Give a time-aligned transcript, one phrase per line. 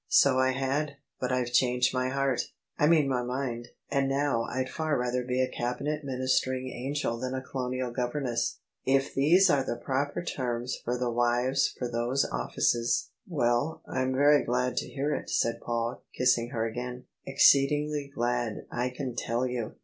[0.23, 2.41] ""So I had, but Tve changed my heart—
[2.79, 7.35] I mean my mind: and now Td far rather be a Cabinet Ministering angel than
[7.35, 13.09] a Q)lonial Governess, if these are the proper terms for the wives for those ofiices."
[13.27, 18.89] ",Well, Fm very glad to hear it," said Paul, kissing her again:" exceedingly glad, I
[18.89, 19.75] can tell you